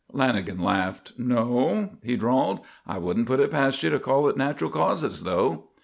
[0.11, 1.13] Lanagan laughed.
[1.19, 2.61] "No?" he drawled.
[2.87, 5.65] "I wouldn't put it past you to call it natural causes, though."